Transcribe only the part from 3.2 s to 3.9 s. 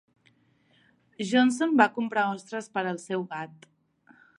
gat.